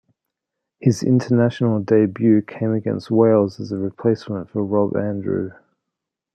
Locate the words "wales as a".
3.11-3.77